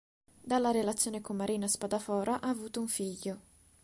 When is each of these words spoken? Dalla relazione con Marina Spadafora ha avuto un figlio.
Dalla 0.43 0.71
relazione 0.71 1.21
con 1.21 1.35
Marina 1.35 1.67
Spadafora 1.67 2.39
ha 2.41 2.49
avuto 2.49 2.79
un 2.81 2.87
figlio. 2.87 3.39